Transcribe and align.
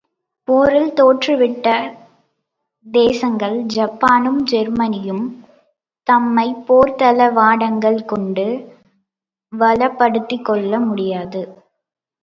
போரில் 0.47 0.93
தோற்றுவிட்ட 0.93 1.67
தேசங்கள் 2.85 3.57
ஜப்பானும் 3.75 4.39
ஜெர்மனியும் 4.51 5.23
தம்மைப் 6.07 6.63
போர்த்தளவாடங்கள் 6.67 7.99
கொண்டு 8.05 8.47
வளப்படுத்திக்கொள்ள 9.53 10.79
முடியாது. 10.87 11.43